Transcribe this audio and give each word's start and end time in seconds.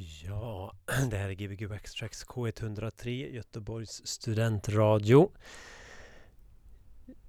Ja, 0.00 0.72
det 1.10 1.16
här 1.16 1.28
är 1.28 1.32
Gbg 1.32 1.72
Extracts 1.74 2.26
K103 2.26 3.34
Göteborgs 3.34 4.06
studentradio. 4.06 5.30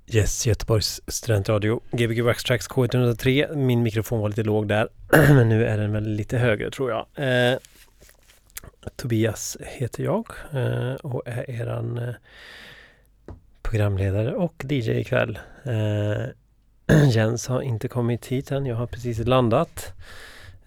Yes, 0.07 0.47
Göteborgs 0.47 1.01
studentradio. 1.07 1.81
Gbg 1.91 2.29
Extracts 2.29 2.69
K103. 2.69 3.55
Min 3.55 3.83
mikrofon 3.83 4.19
var 4.19 4.29
lite 4.29 4.43
låg 4.43 4.67
där, 4.67 4.89
men 5.11 5.49
nu 5.49 5.65
är 5.65 5.77
den 5.77 5.91
väl 5.91 6.03
lite 6.03 6.37
högre 6.37 6.71
tror 6.71 6.91
jag. 6.91 7.05
Eh, 7.15 7.57
Tobias 8.95 9.57
heter 9.61 10.03
jag 10.03 10.27
eh, 10.53 10.93
och 10.93 11.27
är 11.27 11.49
eran 11.49 11.97
eh, 11.97 12.15
programledare 13.61 14.35
och 14.35 14.65
DJ 14.69 14.91
ikväll. 14.91 15.39
Eh, 15.63 16.25
Jens 17.09 17.47
har 17.47 17.61
inte 17.61 17.87
kommit 17.87 18.25
hit 18.25 18.51
än. 18.51 18.65
Jag 18.65 18.75
har 18.75 18.87
precis 18.87 19.19
landat. 19.19 19.93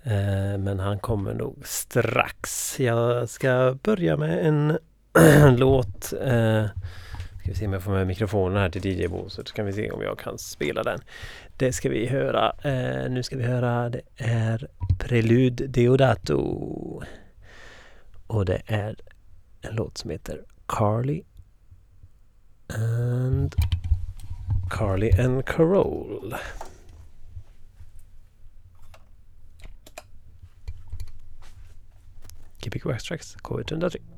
Eh, 0.05 0.59
men 0.59 0.81
han 0.81 0.99
kommer 0.99 1.35
nog 1.35 1.63
strax. 1.65 2.81
Jag 2.81 3.29
ska 3.29 3.77
börja 3.83 4.17
med 4.17 4.47
en 4.47 4.79
låt. 5.57 6.13
Eh, 6.13 6.65
ska 7.41 7.51
vi 7.51 7.55
se 7.55 7.67
om 7.67 7.73
jag 7.73 7.83
får 7.83 7.93
med 7.93 8.07
mikrofonen 8.07 8.59
här 8.59 8.71
till 8.71 8.87
DJ 8.87 9.09
Bo 9.09 9.29
så 9.29 9.43
kan 9.43 9.67
vi 9.67 9.73
se 9.73 9.91
om 9.91 10.03
jag 10.03 10.19
kan 10.19 10.39
spela 10.39 10.83
den. 10.83 11.01
Det 11.57 11.73
ska 11.73 11.89
vi 11.89 12.07
höra. 12.07 12.53
Eh, 12.63 13.11
nu 13.11 13.23
ska 13.23 13.37
vi 13.37 13.45
höra. 13.45 13.89
Det 13.89 14.03
är 14.17 14.69
Prelude 14.99 15.67
Deodato. 15.67 17.03
Och 18.27 18.45
det 18.45 18.63
är 18.67 18.97
en 19.61 19.77
låt 19.77 19.99
som 19.99 20.11
heter 20.11 20.45
Carly 20.67 21.23
and 22.69 23.55
Carly 24.71 25.11
and 25.11 25.45
Carole. 25.45 26.37
Gbg 32.63 32.95
Extracts 32.95 33.37
K103. 33.43 34.12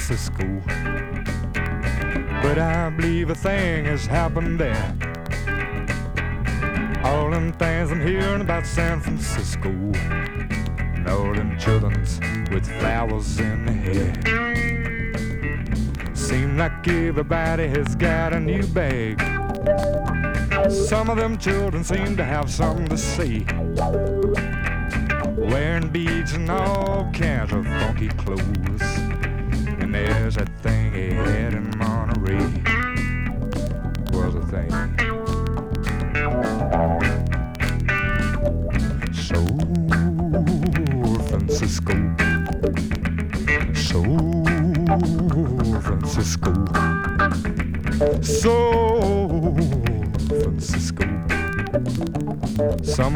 Francisco. 0.00 0.62
But 2.42 2.58
I 2.58 2.90
believe 2.90 3.28
a 3.30 3.34
thing 3.34 3.84
has 3.84 4.06
happened 4.06 4.58
there. 4.58 4.96
All 7.04 7.30
them 7.30 7.52
things 7.52 7.92
I'm 7.92 8.00
hearing 8.00 8.40
about 8.40 8.66
San 8.66 9.00
Francisco. 9.00 9.68
And 9.68 11.06
all 11.06 11.34
them 11.34 11.58
children's 11.58 12.18
with 12.50 12.66
flowers 12.80 13.38
in 13.40 13.66
their 13.66 13.74
hair. 13.74 14.14
Seem 16.14 16.56
like 16.56 16.88
everybody 16.88 17.68
has 17.68 17.94
got 17.94 18.32
a 18.32 18.40
new 18.40 18.66
bag. 18.68 19.20
Some 20.70 21.10
of 21.10 21.18
them 21.18 21.36
children 21.36 21.84
seem 21.84 22.16
to 22.16 22.24
have 22.24 22.50
something 22.50 22.88
to 22.88 22.96
say. 22.96 23.44
Wearing 25.36 25.88
beads 25.88 26.32
and 26.32 26.50
all 26.50 27.10
kinds 27.12 27.52
of 27.52 27.66
funky 27.66 28.08
clothes. 28.08 28.59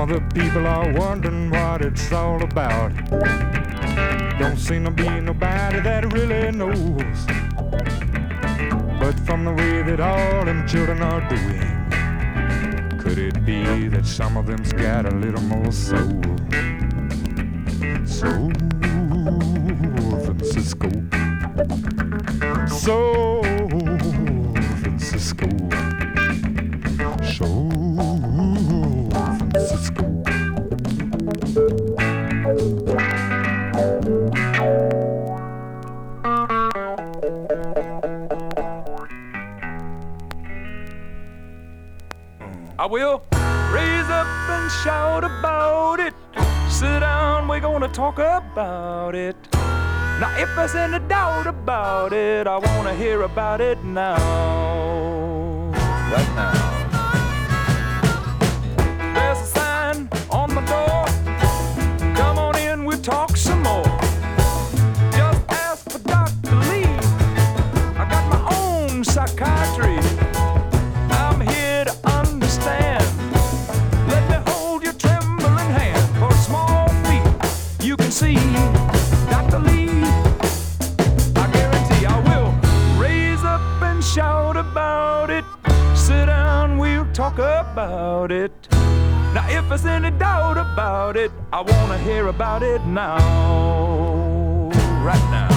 Other 0.04 0.20
people 0.34 0.66
are 0.66 0.92
wondering 0.92 1.48
what 1.48 1.80
it's 1.80 2.12
all 2.12 2.42
about. 2.42 2.92
Don't 4.38 4.58
seem 4.58 4.84
to 4.84 4.90
be 4.90 5.08
nobody 5.08 5.80
that 5.80 6.12
really 6.12 6.50
knows. 6.50 7.24
But 9.00 9.18
from 9.20 9.46
the 9.46 9.54
way 9.54 9.80
that 9.80 10.00
all 10.00 10.44
them 10.44 10.68
children 10.68 11.00
are 11.00 11.26
doing, 11.30 12.98
could 12.98 13.16
it 13.16 13.46
be 13.46 13.88
that 13.88 14.04
some 14.04 14.36
of 14.36 14.46
them's 14.46 14.74
got 14.74 15.06
a 15.06 15.16
little 15.16 15.40
more 15.40 15.72
soul? 15.72 16.20
Soul, 18.04 18.52
Francisco. 20.22 21.93
about 48.54 49.16
it. 49.16 49.34
Now, 49.52 50.32
if 50.38 50.48
there's 50.54 50.76
any 50.76 51.00
doubt 51.08 51.48
about 51.48 52.12
it, 52.12 52.46
I 52.46 52.56
wanna 52.58 52.94
hear 52.94 53.22
about 53.22 53.60
it 53.60 53.82
now. 53.82 54.14
Right 56.12 56.30
now. 56.36 56.53
I 91.54 91.60
want 91.60 91.92
to 91.92 91.98
hear 91.98 92.26
about 92.26 92.64
it 92.64 92.84
now, 92.84 93.16
right 95.04 95.24
now. 95.30 95.48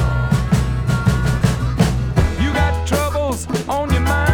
You 2.40 2.54
got 2.54 2.88
troubles 2.88 3.48
on 3.68 3.92
your 3.92 4.02
mind. 4.02 4.27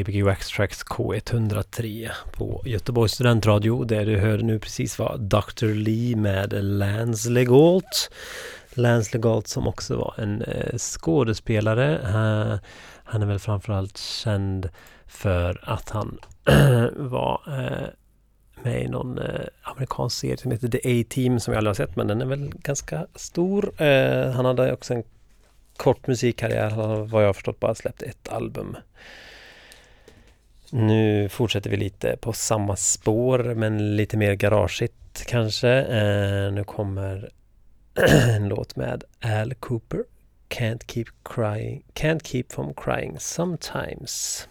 Ja, 0.00 0.04
Gbg 0.04 0.22
Waxtrax 0.22 0.84
K103 0.84 2.10
på 2.32 2.62
Göteborgs 2.66 3.12
studentradio. 3.12 3.84
Det 3.84 4.04
du 4.04 4.18
hörde 4.18 4.42
nu 4.42 4.58
precis 4.58 4.98
var 4.98 5.18
Dr. 5.18 5.66
Lee 5.66 6.16
med 6.16 6.52
Lance 6.64 7.30
Legault. 7.30 8.10
Lance 8.74 9.10
Legault 9.12 9.48
som 9.48 9.68
också 9.68 9.96
var 9.96 10.14
en 10.18 10.42
eh, 10.42 10.78
skådespelare. 10.78 11.98
Uh, 11.98 12.58
han 13.04 13.22
är 13.22 13.26
väl 13.26 13.38
framförallt 13.38 13.98
känd 13.98 14.68
för 15.06 15.60
att 15.62 15.90
han 15.90 16.18
var 16.96 17.40
eh, 17.46 17.88
med 18.62 18.82
i 18.82 18.88
någon 18.88 19.18
eh, 19.18 19.46
amerikansk 19.62 20.18
serie 20.18 20.36
som 20.36 20.50
heter 20.50 20.68
The 20.68 21.00
A-Team 21.00 21.40
som 21.40 21.52
jag 21.52 21.58
aldrig 21.58 21.70
har 21.70 21.86
sett 21.86 21.96
men 21.96 22.06
den 22.06 22.20
är 22.20 22.26
väl 22.26 22.52
ganska 22.54 23.06
stor. 23.14 23.82
Eh, 23.82 24.30
han 24.30 24.44
hade 24.44 24.72
också 24.72 24.94
en 24.94 25.04
kort 25.76 26.06
musikkarriär. 26.06 26.70
Han 26.70 26.90
har 26.90 27.04
vad 27.04 27.22
jag 27.22 27.28
har 27.28 27.34
förstått 27.34 27.60
bara 27.60 27.74
släppt 27.74 28.02
ett 28.02 28.28
album. 28.28 28.76
Nu 30.72 31.28
fortsätter 31.28 31.70
vi 31.70 31.76
lite 31.76 32.16
på 32.16 32.32
samma 32.32 32.76
spår 32.76 33.54
men 33.54 33.96
lite 33.96 34.16
mer 34.16 34.34
garageigt 34.34 35.26
kanske. 35.26 35.68
Eh, 35.68 36.52
nu 36.52 36.64
kommer 36.64 37.30
en 38.36 38.48
låt 38.48 38.76
med 38.76 39.04
Al 39.20 39.54
Cooper. 39.54 40.04
Can't 40.48 40.82
keep 40.86 41.06
crying, 41.22 41.82
can't 41.94 42.20
keep 42.24 42.44
from 42.48 42.74
crying 42.74 43.16
sometimes. 43.20 44.48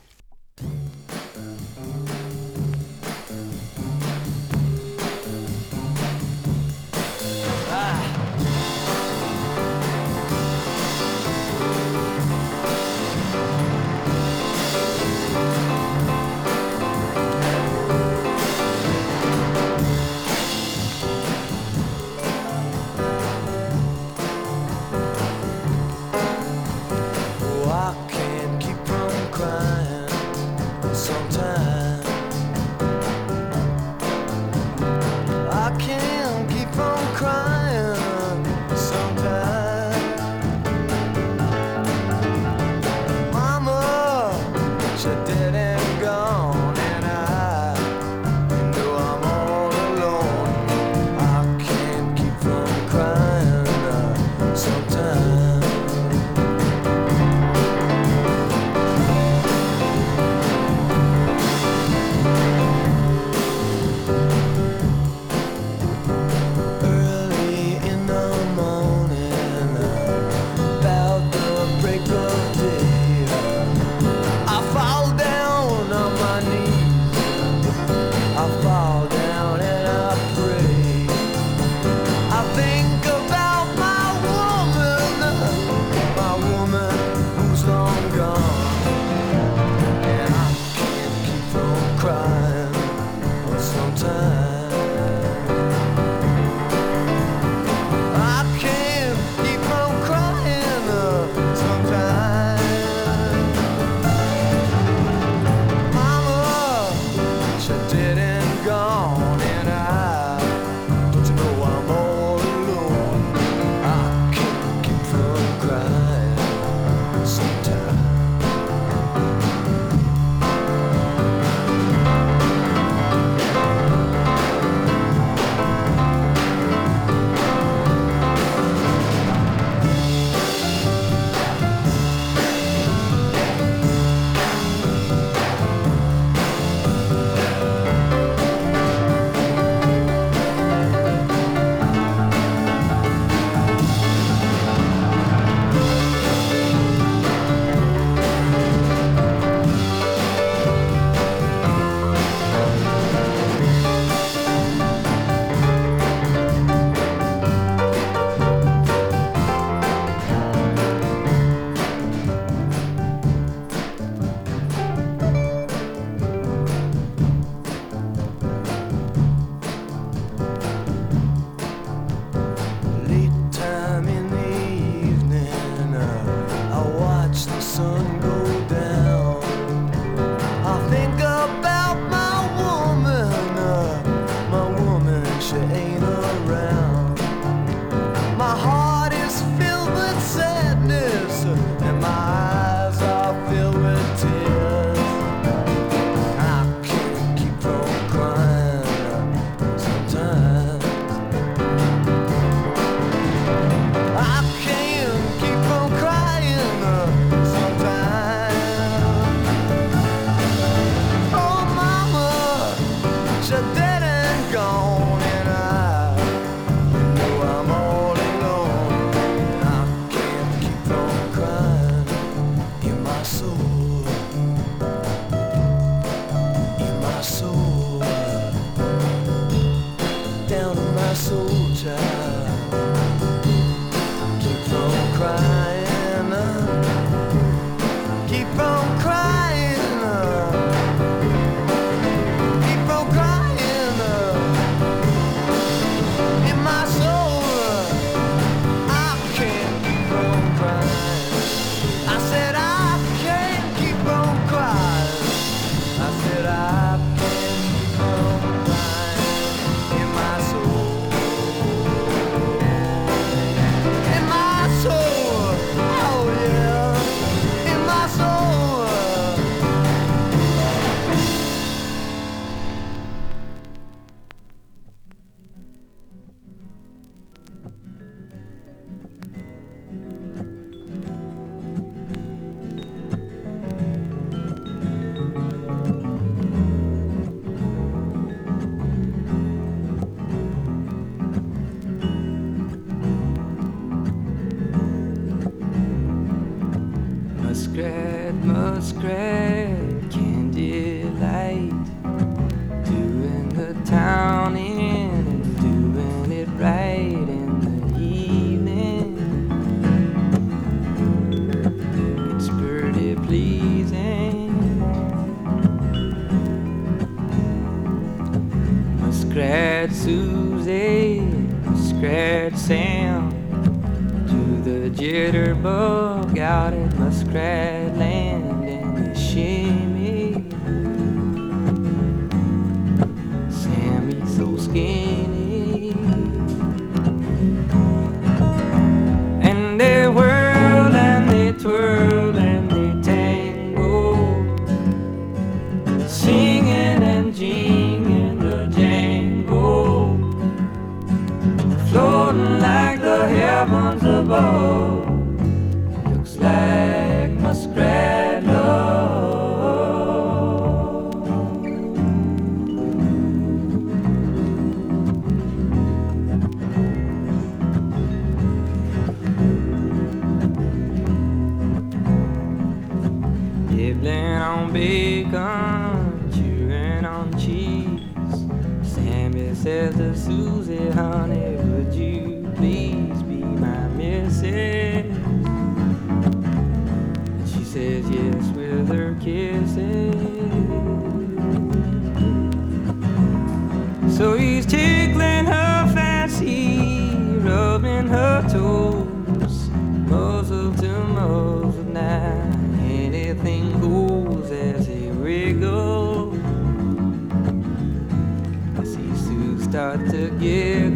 yeah. 410.39 410.88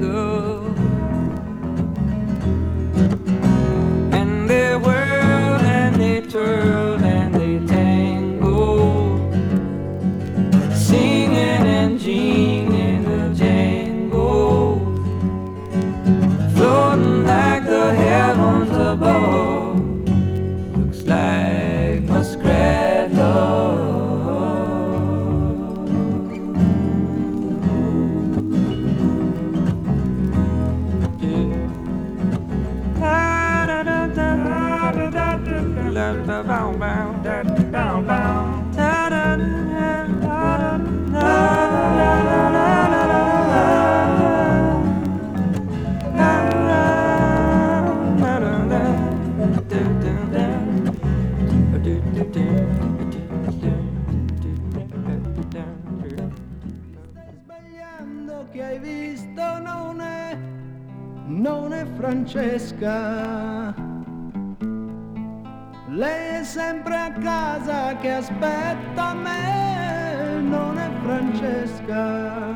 Francesca. 62.34 63.76
Lei 65.90 66.40
è 66.40 66.44
sempre 66.44 66.96
a 66.96 67.12
casa 67.12 67.96
che 67.98 68.12
aspetta 68.12 69.14
me, 69.14 70.42
non 70.42 70.80
è 70.80 70.90
Francesca. 71.04 72.56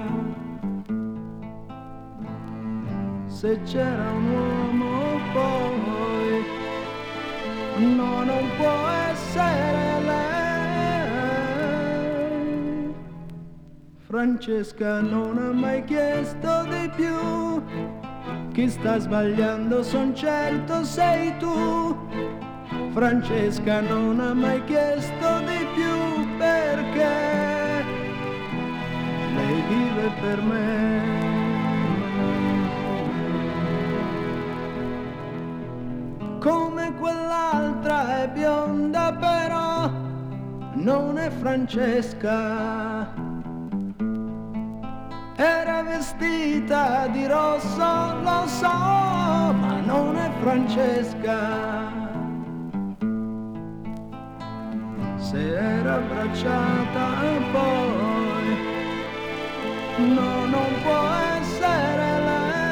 Se 3.27 3.61
c'era 3.65 4.11
un 4.13 4.31
uomo 4.31 5.19
poi, 5.31 6.43
no, 7.85 8.23
non 8.23 8.49
può 8.57 8.87
essere 9.11 10.01
lei. 10.05 11.05
Francesca 14.07 15.01
non 15.01 15.37
ha 15.37 15.51
mai 15.51 15.83
chiesto 15.83 16.63
di 16.63 16.89
più. 16.95 18.06
Chi 18.57 18.67
sta 18.71 18.97
sbagliando 18.97 19.83
son 19.83 20.15
certo 20.15 20.83
sei 20.83 21.31
tu. 21.37 21.95
Francesca 22.89 23.81
non 23.81 24.19
ha 24.19 24.33
mai 24.33 24.63
chiesto 24.63 25.41
di 25.45 25.63
più 25.75 26.37
perché 26.39 27.85
lei 29.35 29.61
vive 29.69 30.11
per 30.21 30.41
me. 30.41 31.01
Come 36.39 36.95
quell'altra 36.95 38.23
è 38.23 38.29
bionda 38.29 39.13
però 39.13 39.91
non 40.73 41.19
è 41.19 41.29
Francesca. 41.29 43.26
Era 45.39 45.83
vestita 45.83 47.05
di 47.11 47.27
rosso, 47.27 47.77
lo 48.23 48.47
so, 48.47 48.65
ma 48.65 49.79
non 49.85 50.17
è 50.17 50.31
Francesca. 50.41 51.93
Se 55.17 55.37
era 55.37 55.93
abbracciata 55.93 57.09
poi, 57.51 58.57
no, 60.07 60.45
non 60.47 60.81
può 60.81 61.07
essere 61.37 62.19
lei. 62.25 62.65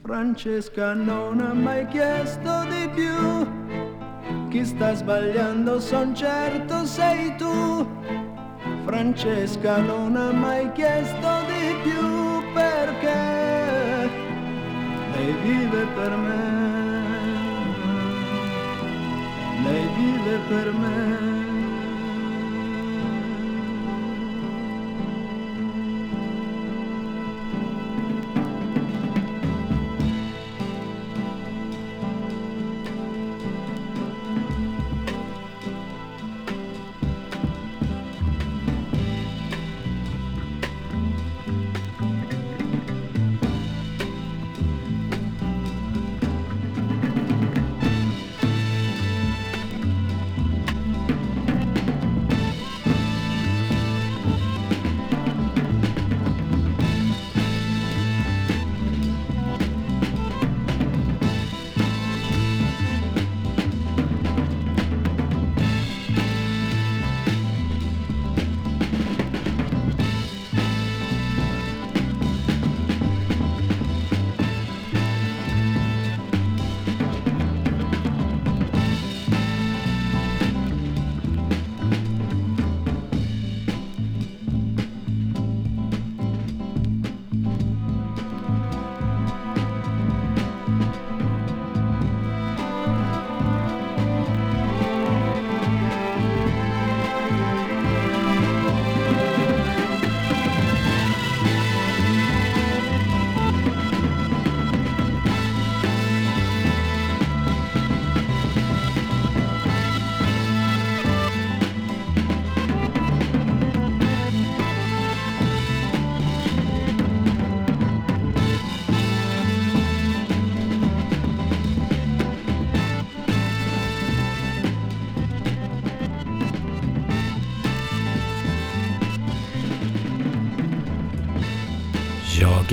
Francesca 0.00 0.94
non 0.94 1.40
ha 1.40 1.52
mai 1.52 1.84
chiesto 1.88 2.64
di 2.68 2.88
più. 2.94 4.48
Chi 4.48 4.64
sta 4.64 4.94
sbagliando 4.94 5.80
son 5.80 6.14
certo 6.14 6.84
sei 6.84 7.34
tu. 7.34 7.84
Francesca 8.84 9.78
non 9.78 10.14
ha 10.14 10.30
mai 10.30 10.70
chiesto 10.72 11.28
di 11.46 11.74
più 11.82 12.52
perché 12.52 14.10
lei 15.12 15.32
vive 15.42 15.86
per 15.94 16.10
me. 16.16 16.62
Lei 19.62 19.88
vive 19.96 20.38
per 20.48 20.72
me. 20.72 21.33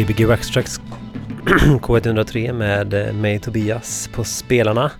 Gbg 0.02 0.30
Rackstracks 0.30 0.80
K103 1.82 2.54
med 2.54 2.94
eh, 2.94 3.14
mig 3.14 3.40
Tobias 3.40 4.10
på 4.14 4.24
spelarna. 4.24 4.92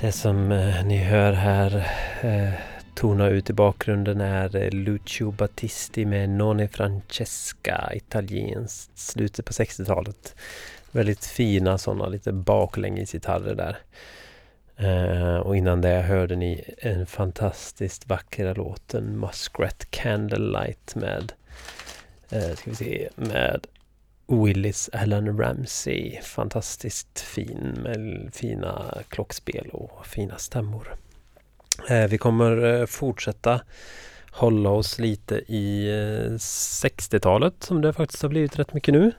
Det 0.00 0.12
som 0.12 0.52
eh, 0.52 0.84
ni 0.84 0.96
hör 0.96 1.32
här 1.32 1.76
eh, 2.20 2.52
tona 2.94 3.28
ut 3.28 3.50
i 3.50 3.52
bakgrunden 3.52 4.20
är 4.20 4.56
eh, 4.56 4.70
Lucio 4.70 5.30
Battisti 5.30 6.04
med 6.04 6.28
None 6.30 6.68
Francesca, 6.68 7.90
italienskt, 7.94 8.98
slutet 8.98 9.46
på 9.46 9.52
60-talet. 9.52 10.34
Väldigt 10.92 11.24
fina 11.24 11.78
sådana 11.78 12.06
lite 12.06 12.32
baklängesgitarrer 12.32 13.54
där. 13.54 13.76
Eh, 14.76 15.36
och 15.36 15.56
innan 15.56 15.80
det 15.80 16.02
hörde 16.02 16.36
ni 16.36 16.64
en 16.78 17.06
fantastiskt 17.06 18.08
vackra 18.08 18.54
låten 18.54 19.20
Muskrat 19.20 19.90
Candlelight 19.90 20.94
med 20.94 21.32
eh, 22.32 22.54
ska 22.56 22.70
vi 22.70 22.76
se, 22.76 23.08
med 23.16 23.66
Willis 24.26 24.90
Allen 24.92 25.38
Ramsey. 25.38 26.20
Fantastiskt 26.22 27.20
fin 27.20 27.78
med 27.82 28.30
fina 28.34 29.02
klockspel 29.08 29.68
och 29.72 30.06
fina 30.06 30.38
stämmor. 30.38 30.94
Eh, 31.88 32.08
vi 32.08 32.18
kommer 32.18 32.80
eh, 32.80 32.86
fortsätta 32.86 33.60
hålla 34.32 34.70
oss 34.70 34.98
lite 34.98 35.34
i 35.34 35.88
eh, 35.88 36.32
60-talet 36.32 37.54
som 37.58 37.80
det 37.80 37.92
faktiskt 37.92 38.22
har 38.22 38.28
blivit 38.28 38.58
rätt 38.58 38.74
mycket 38.74 38.94
nu. 38.94 39.12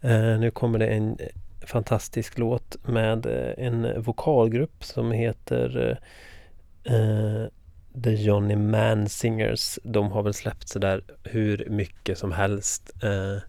Eh, 0.00 0.38
nu 0.38 0.50
kommer 0.50 0.78
det 0.78 0.86
en 0.86 1.18
fantastisk 1.66 2.38
låt 2.38 2.76
med 2.86 3.26
eh, 3.26 3.66
en 3.66 4.02
vokalgrupp 4.02 4.84
som 4.84 5.12
heter 5.12 5.98
eh, 6.84 6.94
eh 6.94 7.46
The 8.02 8.14
Johnny 8.14 8.56
Man 8.56 9.08
Singers. 9.08 9.78
De 9.82 10.12
har 10.12 10.22
väl 10.22 10.34
släppt 10.34 10.68
sådär 10.68 11.02
hur 11.22 11.66
mycket 11.70 12.18
som 12.18 12.32
helst. 12.32 12.92
Eh, 13.02 13.42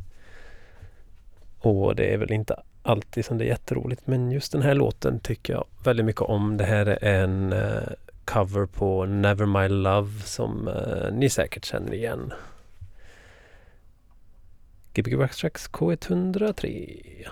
och 1.60 1.96
det 1.96 2.14
är 2.14 2.18
väl 2.18 2.32
inte 2.32 2.64
alltid 2.84 3.26
som 3.26 3.38
det 3.38 3.44
är 3.44 3.48
jätteroligt 3.48 4.08
men 4.08 4.32
just 4.32 4.52
den 4.52 4.62
här 4.62 4.74
låten 4.74 5.20
tycker 5.20 5.54
jag 5.54 5.66
väldigt 5.84 6.06
mycket 6.06 6.22
om. 6.22 6.58
Det 6.58 6.64
här 6.64 6.86
är 6.86 7.24
en 7.24 7.54
eh, 7.54 7.90
cover 8.26 8.66
på 8.66 9.06
Never 9.06 9.46
My 9.46 9.68
Love 9.68 10.12
som 10.24 10.68
eh, 10.68 11.14
ni 11.14 11.30
säkert 11.30 11.66
känner 11.66 11.94
igen. 11.94 12.34
Gbg 14.94 15.18
Backtracks 15.18 15.70
K103. 15.70 17.28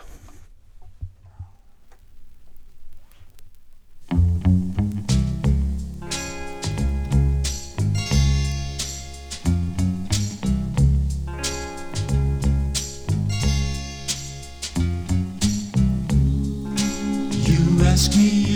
You 17.95 18.54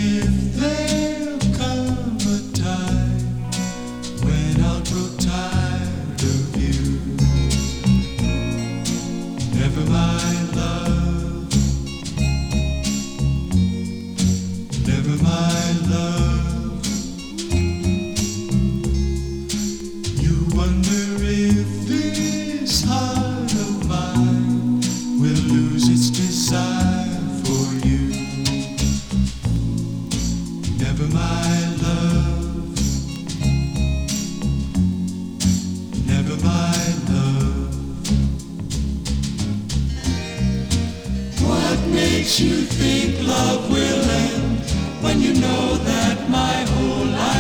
you 42.38 42.62
think 42.62 43.28
love 43.28 43.72
will 43.72 44.04
end 44.12 44.60
when 45.02 45.20
you 45.20 45.34
know 45.34 45.78
that 45.78 46.30
my 46.30 46.54
whole 46.74 47.06
life 47.08 47.39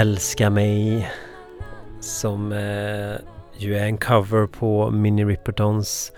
Älska 0.00 0.50
mig 0.50 1.10
som 2.00 2.52
eh, 2.52 3.16
ju 3.58 3.76
är 3.76 3.84
en 3.84 3.98
cover 3.98 4.46
på 4.46 4.90
Minnie 4.90 5.24
Rippertons 5.24 6.12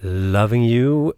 Loving 0.00 0.64
You. 0.64 1.12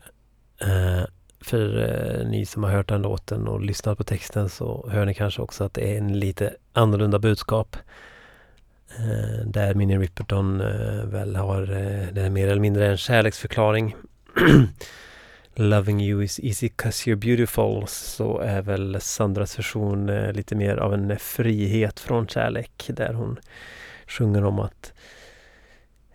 Eh, 0.61 1.03
för 1.41 1.79
eh, 1.79 2.29
ni 2.29 2.47
som 2.47 2.65
har 2.65 2.71
hört 2.71 2.89
den 2.89 3.03
låten 3.03 3.49
och 3.49 3.61
lyssnat 3.61 3.99
på 3.99 4.05
texten 4.05 4.49
så 4.49 4.89
hör 4.91 5.07
ni 5.07 5.15
kanske 5.15 5.43
också 5.43 5.65
att 5.65 5.75
det 5.75 5.95
är 5.95 5.99
en 5.99 6.19
lite 6.19 6.55
annorlunda 6.73 7.19
budskap. 7.19 7.77
Eh, 8.99 9.47
där 9.47 9.75
Minnie 9.75 9.99
Riperton 9.99 10.61
eh, 10.61 11.05
väl 11.05 11.37
har, 11.37 11.63
eh, 11.63 12.13
det 12.13 12.23
är 12.23 12.31
mer 12.31 12.49
eller 12.49 12.61
mindre 12.61 12.91
en 12.91 12.97
kärleksförklaring 12.97 13.97
Loving 15.55 16.01
You 16.01 16.23
is 16.23 16.41
easy 16.41 16.69
cause 16.69 17.11
you're 17.11 17.17
beautiful 17.17 17.87
så 17.87 18.39
är 18.39 18.63
väl 18.63 19.01
Sandras 19.01 19.59
version 19.59 20.09
eh, 20.09 20.33
lite 20.33 20.55
mer 20.55 20.77
av 20.77 20.95
en 20.95 21.11
eh, 21.11 21.17
frihet 21.17 22.01
från 22.01 22.29
kärlek 22.29 22.91
där 22.93 23.13
hon 23.13 23.39
sjunger 24.07 24.45
om 24.45 24.59
att 24.59 24.93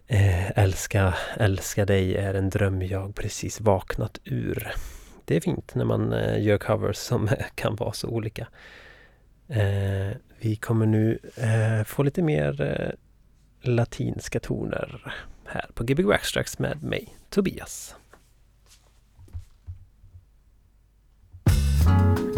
eh, 0.07 0.59
älska, 0.59 1.13
älska 1.38 1.85
dig 1.85 2.15
är 2.15 2.33
en 2.33 2.49
dröm 2.49 2.81
jag 2.81 3.15
precis 3.15 3.61
vaknat 3.61 4.19
ur. 4.23 4.71
Det 5.25 5.35
är 5.35 5.41
fint 5.41 5.75
när 5.75 5.85
man 5.85 6.15
gör 6.38 6.57
covers 6.57 6.97
som 6.97 7.29
kan 7.55 7.75
vara 7.75 7.93
så 7.93 8.07
olika. 8.07 8.47
vi 10.39 10.55
kommer 10.55 10.85
nu 10.85 11.19
få 11.85 12.03
lite 12.03 12.21
mer 12.21 12.95
latinska 13.61 14.39
toner 14.39 15.13
här 15.45 15.65
på 15.73 15.83
Gbg 15.83 16.13
Extracts 16.13 16.59
med 16.59 16.83
mig, 16.83 17.17
Tobias. 17.29 17.96
Thank 21.84 22.19
you. 22.19 22.36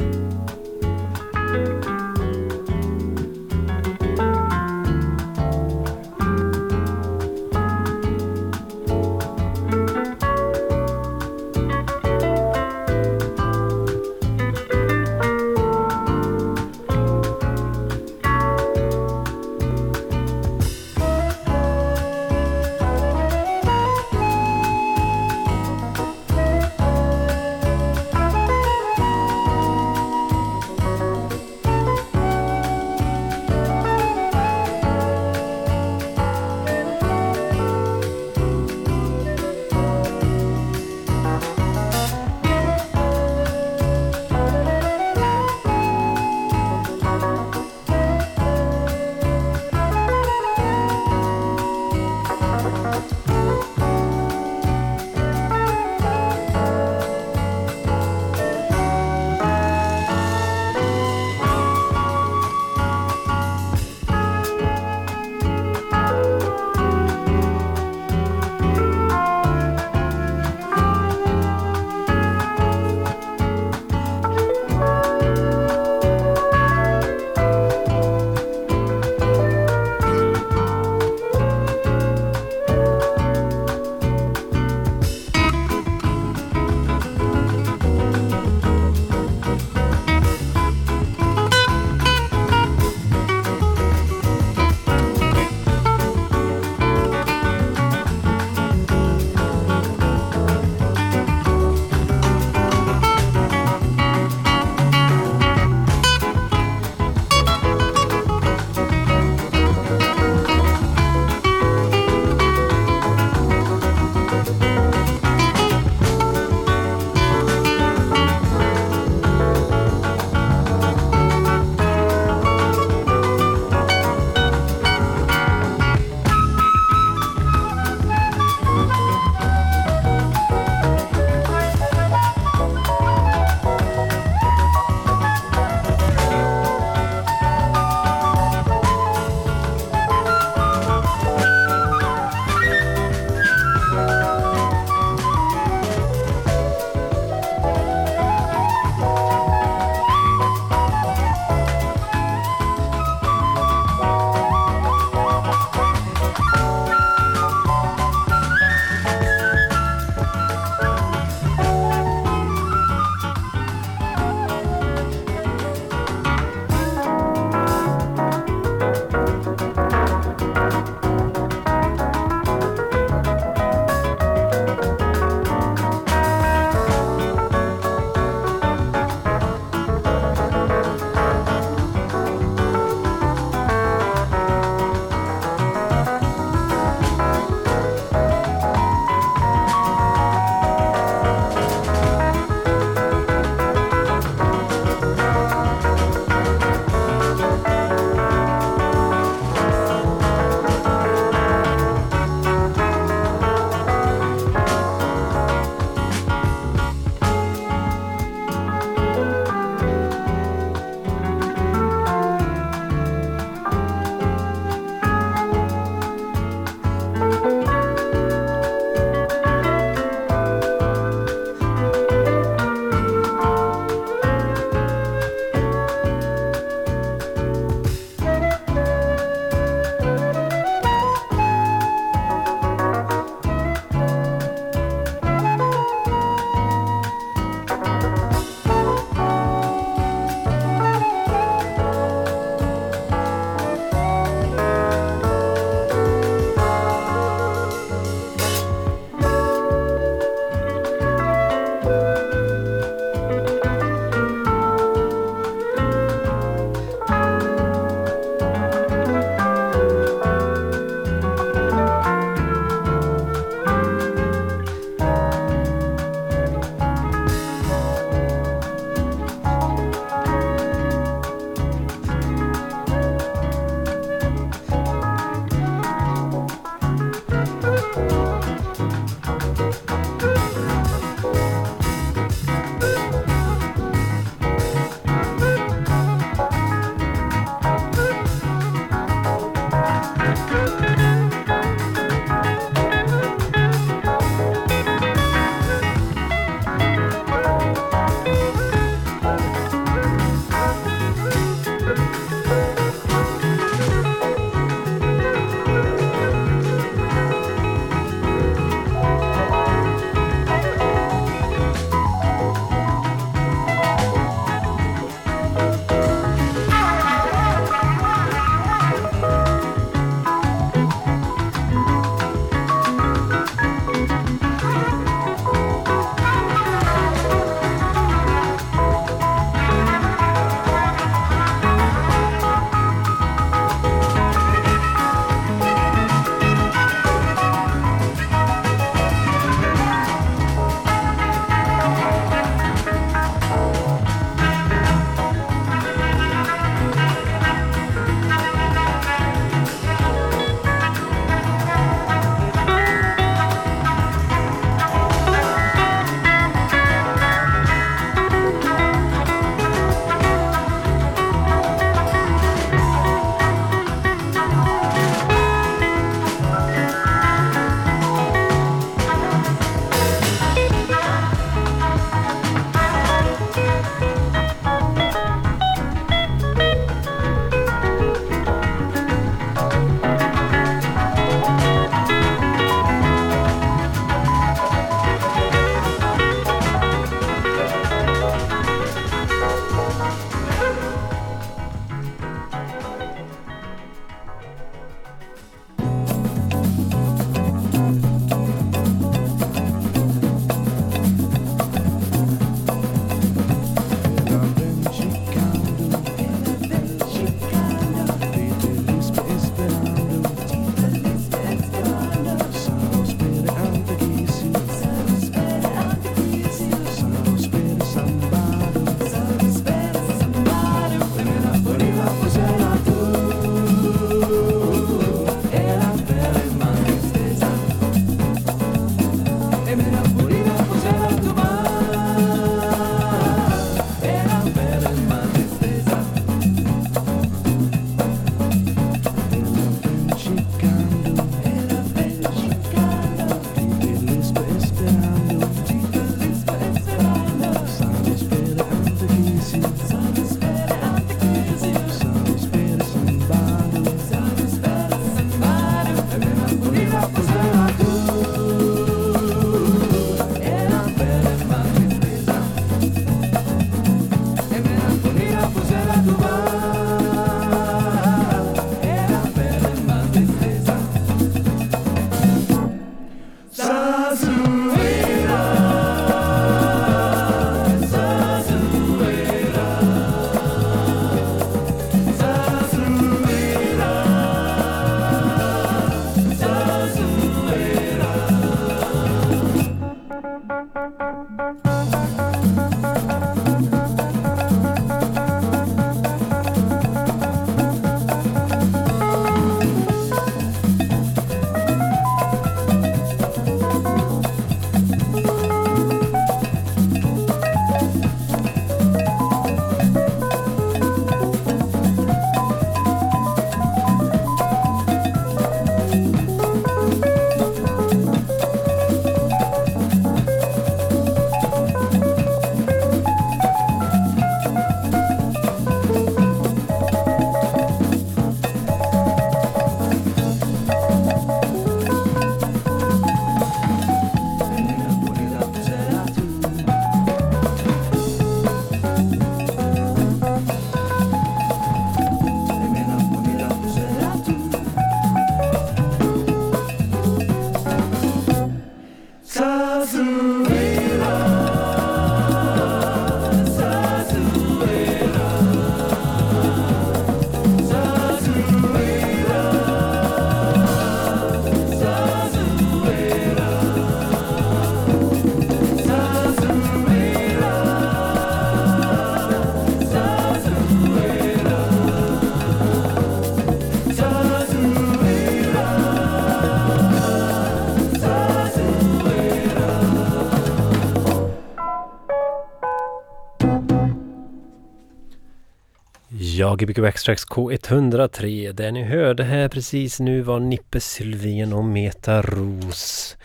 Ja, 586.50 586.56
Gbg 586.56 586.86
Extracts 586.86 587.28
K103. 587.28 588.52
Det 588.54 588.72
ni 588.72 588.84
hörde 588.84 589.24
här 589.24 589.48
precis 589.48 590.00
nu 590.00 590.22
var 590.22 590.40
Nippe 590.40 590.80
Sylvén 590.80 591.54
och 591.54 591.64
Meta 591.64 592.22
Ros 592.22 593.18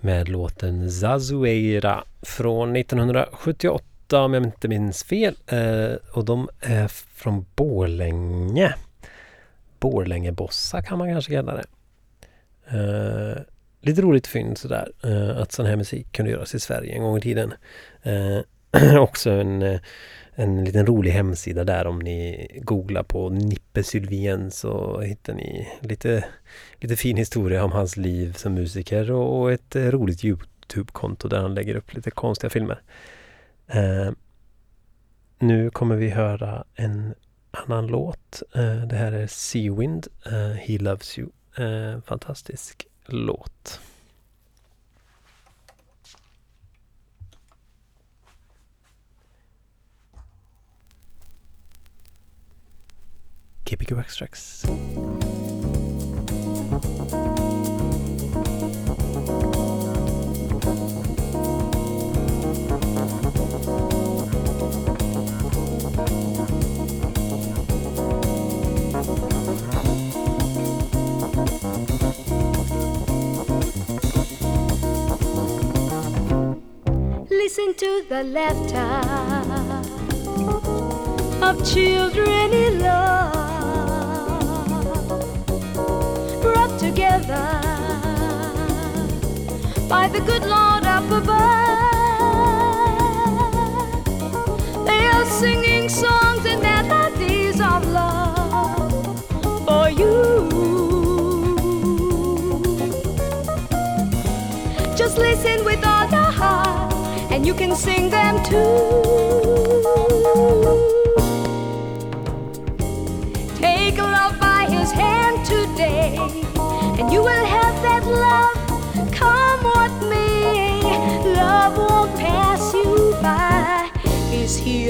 med 0.00 0.28
låten 0.28 0.90
Zazueira 0.90 2.04
från 2.22 2.76
1978 2.76 4.20
om 4.20 4.34
jag 4.34 4.44
inte 4.44 4.68
minns 4.68 5.04
fel. 5.04 5.36
Eh, 5.46 5.92
och 6.12 6.24
de 6.24 6.48
är 6.60 6.88
från 6.88 7.46
Borlänge. 7.56 8.74
Borlängebossa 9.80 10.82
kan 10.82 10.98
man 10.98 11.12
kanske 11.12 11.32
kalla 11.32 11.54
det. 11.54 11.66
Eh, 12.68 13.42
lite 13.80 14.02
roligt 14.02 14.26
fynd 14.26 14.58
sådär 14.58 14.92
eh, 15.04 15.40
att 15.42 15.52
sån 15.52 15.66
här 15.66 15.76
musik 15.76 16.12
kunde 16.12 16.30
göras 16.30 16.54
i 16.54 16.60
Sverige 16.60 16.94
en 16.94 17.02
gång 17.02 17.18
i 17.18 17.20
tiden. 17.20 17.54
Eh, 18.02 18.40
också 19.00 19.30
en 19.30 19.62
eh, 19.62 19.80
en 20.34 20.64
liten 20.64 20.86
rolig 20.86 21.10
hemsida 21.10 21.64
där 21.64 21.86
om 21.86 21.98
ni 21.98 22.48
googlar 22.62 23.02
på 23.02 23.28
Nippe 23.28 23.82
Sylvien 23.82 24.50
så 24.50 25.00
hittar 25.00 25.34
ni 25.34 25.68
lite, 25.80 26.24
lite 26.80 26.96
fin 26.96 27.16
historia 27.16 27.64
om 27.64 27.72
hans 27.72 27.96
liv 27.96 28.32
som 28.32 28.54
musiker 28.54 29.10
och, 29.10 29.52
ett 29.52 29.76
eh, 29.76 29.82
roligt 29.82 30.24
Youtube-konto 30.24 31.28
där 31.28 31.40
han 31.40 31.54
lägger 31.54 31.74
upp 31.74 31.94
lite 31.94 32.10
konstiga 32.10 32.50
filmer. 32.50 32.82
Eh, 33.66 34.12
nu 35.38 35.70
kommer 35.70 35.96
vi 35.96 36.10
höra 36.10 36.64
en 36.74 37.14
annan 37.50 37.86
låt. 37.86 38.42
Eh, 38.54 38.82
det 38.82 38.96
här 38.96 39.12
är 39.12 39.26
Seawind, 39.26 40.06
eh, 40.26 40.56
He 40.56 40.78
Loves 40.78 41.18
You. 41.18 41.28
Eh, 41.56 42.00
fantastisk 42.06 42.86
låt. 43.06 43.80
Gbg 53.64 53.98
Extracts. 53.98 54.64
Listen 77.30 77.74
to 77.74 78.04
the 78.08 78.22
laughter 78.24 78.90
of 81.44 81.64
children 81.72 82.52
in 82.52 82.80
love, 82.80 83.23
together 86.94 87.60
by 89.88 90.06
the 90.06 90.20
good 90.20 90.42
Lord 90.42 90.84
up 90.84 91.10
above. 91.10 92.06
They 94.86 95.06
are 95.06 95.24
singing 95.24 95.88
songs 95.88 96.46
and 96.46 96.62
melodies 96.62 97.60
of 97.60 97.84
love 97.90 99.24
for 99.66 99.88
you. 99.90 100.14
Just 104.96 105.18
listen 105.18 105.64
with 105.64 105.84
all 105.84 106.08
your 106.10 106.30
heart, 106.40 106.92
and 107.32 107.44
you 107.44 107.54
can 107.54 107.74
sing 107.74 108.08
them 108.10 108.40
too. 108.44 109.43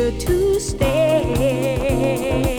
Here 0.05 0.11
to 0.21 0.61
stay. 0.61 2.54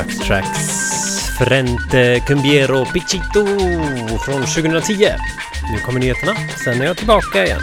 Gbg 0.00 0.20
Tracks 0.26 0.68
Frente 1.38 2.20
Cumbiero 2.26 2.84
Pichito 2.84 3.46
från 4.24 4.40
2010. 4.42 4.94
Nu 5.72 5.78
kommer 5.84 6.00
nyheterna, 6.00 6.32
sen 6.64 6.80
är 6.80 6.84
jag 6.84 6.96
tillbaka 6.96 7.44
igen. 7.44 7.60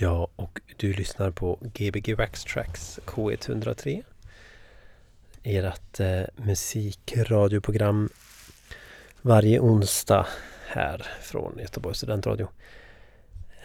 Ja, 0.00 0.28
och 0.36 0.60
du 0.76 0.92
lyssnar 0.92 1.30
på 1.30 1.58
Gbg 1.62 2.14
Wax 2.14 2.44
Tracks 2.44 3.00
K103. 3.06 4.02
Ert 5.42 6.00
eh, 6.00 6.22
musikradioprogram 6.36 8.08
varje 9.22 9.60
onsdag 9.60 10.26
här 10.66 11.06
från 11.22 11.58
Göteborgs 11.58 11.98
studentradio. 11.98 12.48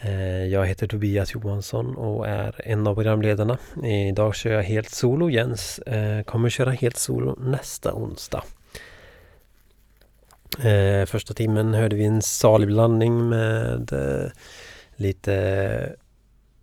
Eh, 0.02 0.46
jag 0.46 0.66
heter 0.66 0.88
Tobias 0.88 1.34
Johansson 1.34 1.96
och 1.96 2.28
är 2.28 2.62
en 2.64 2.88
av 2.88 2.96
programledarna. 2.96 3.58
Idag 3.84 4.36
kör 4.36 4.52
jag 4.52 4.64
helt 4.64 4.90
solo. 4.90 5.30
Jens 5.30 5.80
eh, 5.80 6.24
kommer 6.24 6.50
köra 6.50 6.72
helt 6.72 6.98
solo 6.98 7.36
nästa 7.40 7.94
onsdag. 7.94 8.44
Eh, 10.64 11.06
första 11.06 11.34
timmen 11.34 11.74
hörde 11.74 11.96
vi 11.96 12.06
en 12.06 12.22
salig 12.22 12.68
blandning 12.68 13.30
med 13.30 13.94
lite 14.96 15.96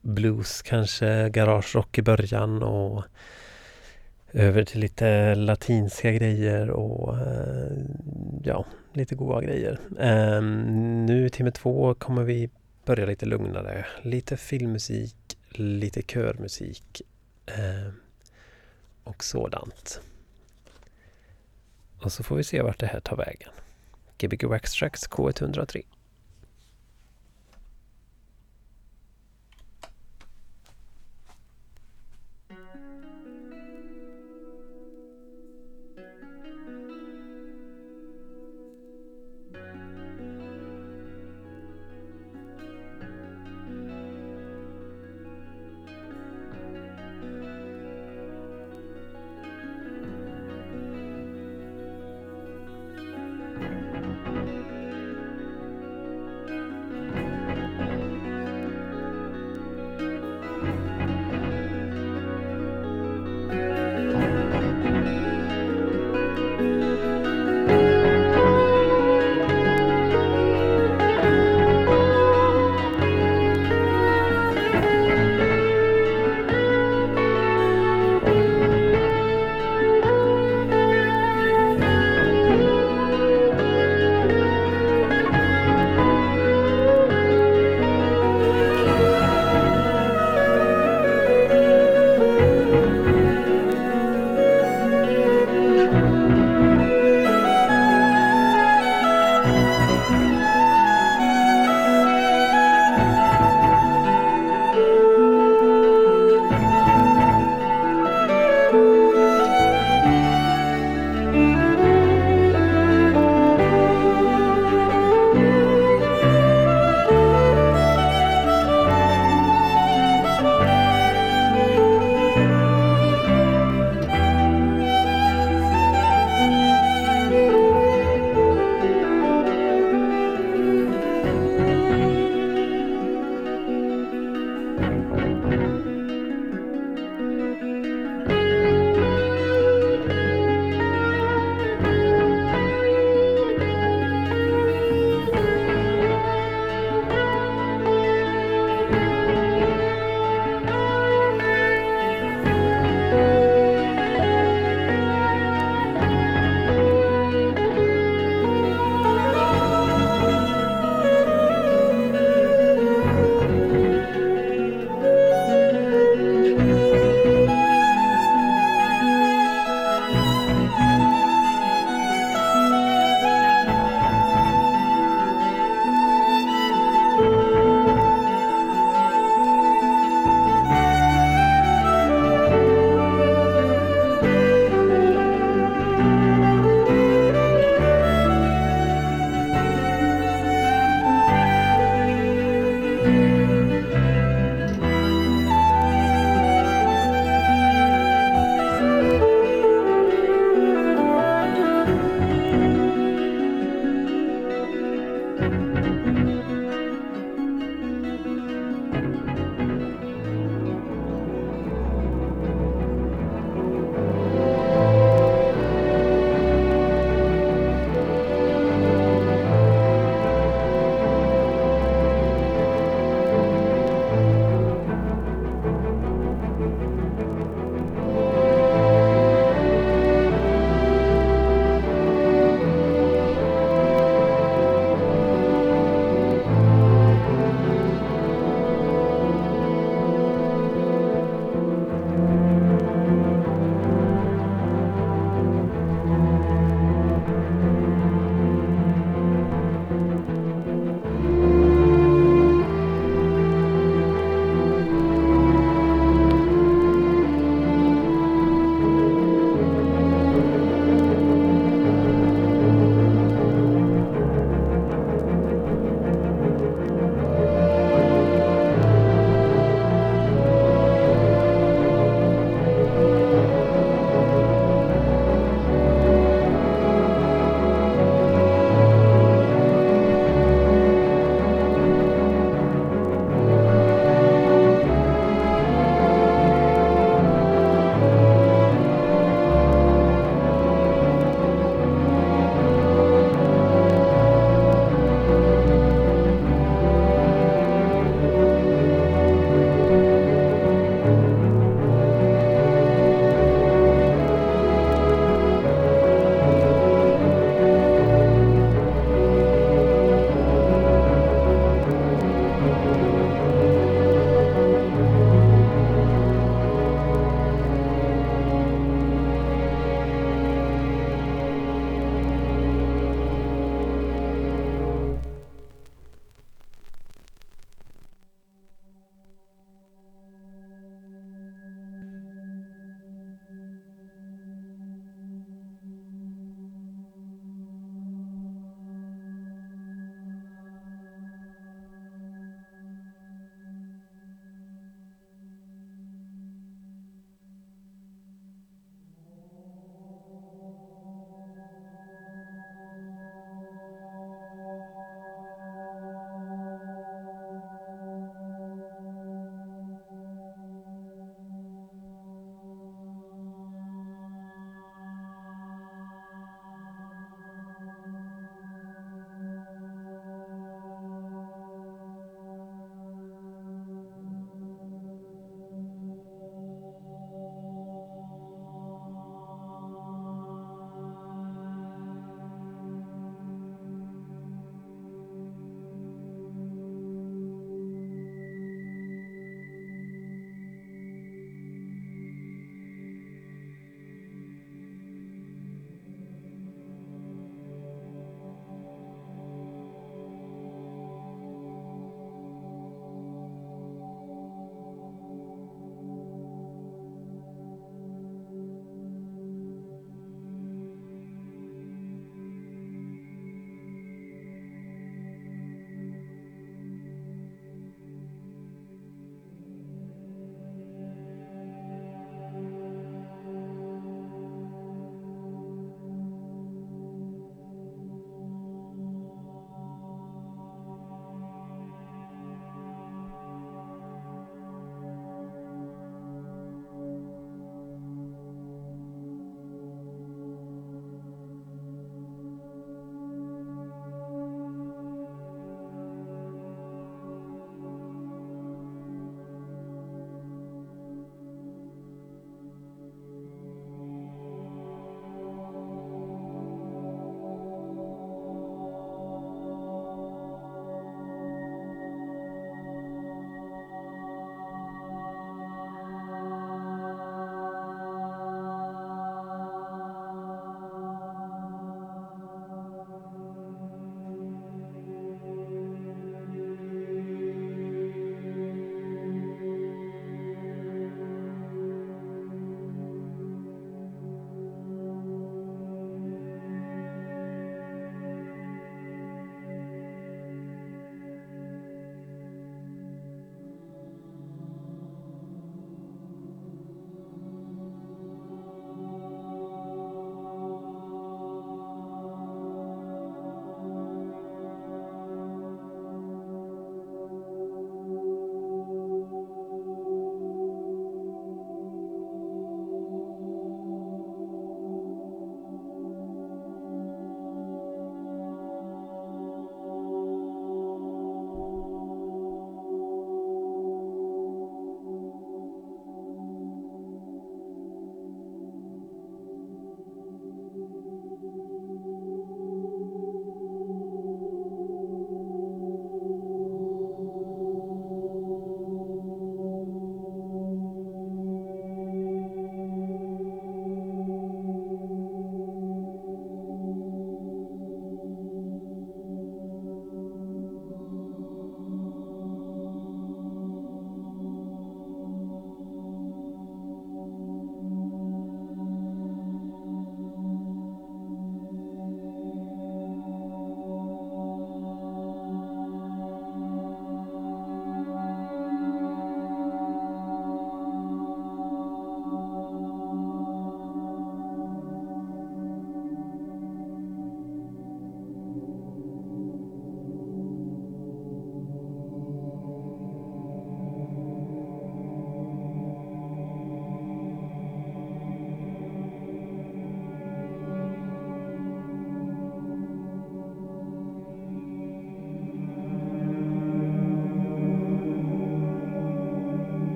blues 0.00 0.62
kanske, 0.62 1.28
garagerock 1.28 1.98
i 1.98 2.02
början 2.02 2.62
och 2.62 3.04
över 4.32 4.64
till 4.64 4.80
lite 4.80 5.34
latinska 5.34 6.12
grejer 6.12 6.70
och 6.70 7.16
ja, 8.42 8.64
lite 8.92 9.14
goa 9.14 9.42
grejer. 9.42 9.78
Ehm, 10.00 11.06
nu 11.06 11.26
i 11.26 11.30
timme 11.30 11.50
två 11.50 11.94
kommer 11.94 12.22
vi 12.22 12.50
börja 12.84 13.06
lite 13.06 13.26
lugnare. 13.26 13.86
Lite 14.02 14.36
filmmusik, 14.36 15.38
lite 15.50 16.02
körmusik 16.02 17.02
eh, 17.46 17.92
och 19.04 19.24
sådant. 19.24 20.00
Och 22.00 22.12
så 22.12 22.22
får 22.22 22.36
vi 22.36 22.44
se 22.44 22.62
vart 22.62 22.80
det 22.80 22.86
här 22.86 23.00
tar 23.00 23.16
vägen. 23.16 23.50
Gbg 24.18 24.44
Wax 24.44 24.72
Tracks 24.72 25.08
K103. 25.08 25.84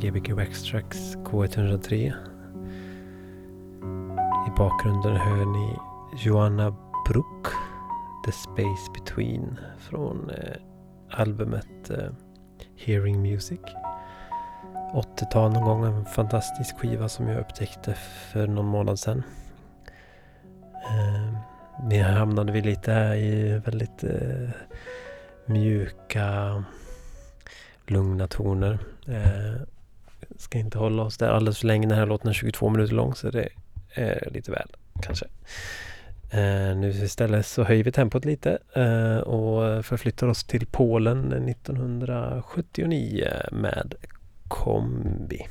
GBQ 0.00 0.28
det 0.28 1.16
K103. 1.24 2.12
I 4.48 4.50
bakgrunden 4.56 5.16
hör 5.16 5.44
ni 5.44 5.76
Joanna 6.18 6.76
Brook, 7.08 7.46
The 8.26 8.32
Space 8.32 8.90
Between 8.94 9.60
från 9.78 10.30
eh, 10.30 10.56
albumet 11.10 11.90
eh, 11.90 12.12
Hearing 12.76 13.22
Music. 13.22 13.60
80-tal 14.94 15.52
någon 15.52 15.64
gång, 15.64 15.84
en 15.84 16.04
fantastisk 16.04 16.78
skiva 16.78 17.08
som 17.08 17.28
jag 17.28 17.40
upptäckte 17.40 17.94
för 18.32 18.46
någon 18.46 18.66
månad 18.66 18.98
sedan. 18.98 19.22
Eh, 20.74 21.34
vi 21.88 21.98
hamnade 21.98 22.52
vi 22.52 22.60
lite 22.60 22.92
här 22.92 23.14
i 23.14 23.58
väldigt 23.58 24.04
eh, 24.04 24.50
mjuka 25.46 26.64
lugna 27.86 28.26
toner. 28.26 28.78
Eh, 29.06 29.62
ska 30.40 30.58
inte 30.58 30.78
hålla 30.78 31.02
oss 31.02 31.18
där 31.18 31.28
alldeles 31.28 31.58
för 31.58 31.66
länge. 31.66 31.88
Den 31.88 31.98
här 31.98 32.06
låten 32.06 32.28
är 32.28 32.32
22 32.32 32.68
minuter 32.68 32.94
lång 32.94 33.14
så 33.14 33.30
det 33.30 33.48
är 33.94 34.28
lite 34.30 34.50
väl 34.50 34.68
kanske. 35.02 35.26
Eh, 36.30 36.76
nu 36.76 36.88
istället 36.88 37.46
så 37.46 37.64
höjer 37.64 37.84
vi 37.84 37.92
tempot 37.92 38.24
lite 38.24 38.58
eh, 38.72 39.16
och 39.16 39.84
förflyttar 39.84 40.26
oss 40.26 40.44
till 40.44 40.66
Polen 40.66 41.32
eh, 41.32 41.44
1979 41.44 43.28
med 43.52 43.94
Kombi. 44.48 45.46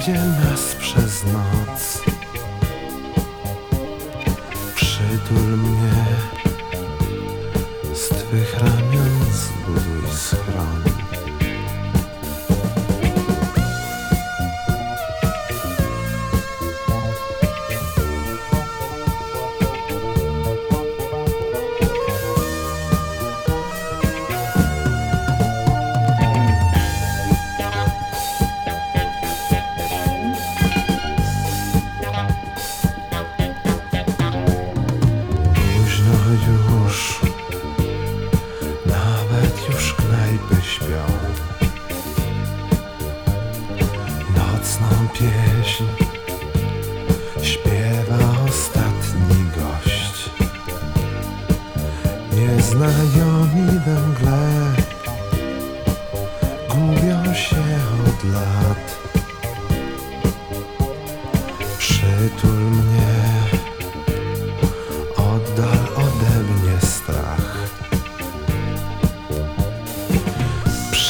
wiedzie 0.00 0.20
nas 0.44 0.74
przez 0.74 1.24
noc. 1.24 1.59